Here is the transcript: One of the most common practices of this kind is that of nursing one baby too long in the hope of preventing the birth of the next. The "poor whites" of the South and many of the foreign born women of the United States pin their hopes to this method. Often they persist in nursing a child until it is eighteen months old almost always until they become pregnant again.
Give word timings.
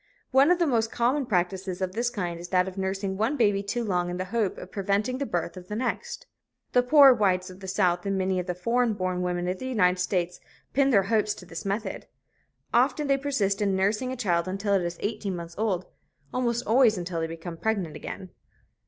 One 0.31 0.49
of 0.49 0.57
the 0.57 0.65
most 0.65 0.91
common 0.91 1.27
practices 1.27 1.79
of 1.79 1.91
this 1.91 2.09
kind 2.09 2.39
is 2.39 2.47
that 2.49 2.67
of 2.67 2.75
nursing 2.75 3.17
one 3.17 3.37
baby 3.37 3.61
too 3.61 3.83
long 3.83 4.09
in 4.09 4.17
the 4.17 4.25
hope 4.33 4.57
of 4.57 4.71
preventing 4.71 5.19
the 5.19 5.27
birth 5.27 5.55
of 5.55 5.67
the 5.67 5.75
next. 5.75 6.25
The 6.71 6.81
"poor 6.81 7.13
whites" 7.13 7.51
of 7.51 7.59
the 7.59 7.67
South 7.67 8.03
and 8.07 8.17
many 8.17 8.39
of 8.39 8.47
the 8.47 8.55
foreign 8.55 8.93
born 8.95 9.21
women 9.21 9.47
of 9.47 9.59
the 9.59 9.67
United 9.67 9.99
States 9.99 10.39
pin 10.73 10.89
their 10.89 11.03
hopes 11.03 11.35
to 11.35 11.45
this 11.45 11.65
method. 11.65 12.07
Often 12.73 13.09
they 13.09 13.17
persist 13.19 13.61
in 13.61 13.75
nursing 13.75 14.11
a 14.11 14.15
child 14.17 14.47
until 14.47 14.73
it 14.73 14.81
is 14.81 14.97
eighteen 15.01 15.35
months 15.35 15.53
old 15.55 15.85
almost 16.33 16.65
always 16.65 16.97
until 16.97 17.19
they 17.19 17.27
become 17.27 17.55
pregnant 17.57 17.95
again. 17.95 18.31